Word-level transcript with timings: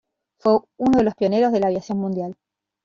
Fue 0.39 0.57
uno 0.79 0.97
de 0.97 1.03
los 1.03 1.13
pioneros 1.13 1.51
de 1.51 1.59
la 1.59 1.67
aviación 1.67 1.99
mundial. 1.99 2.35